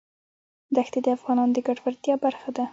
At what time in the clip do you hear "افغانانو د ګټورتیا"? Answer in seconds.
1.17-2.15